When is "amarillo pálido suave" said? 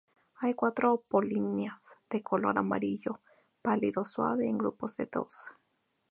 2.57-4.47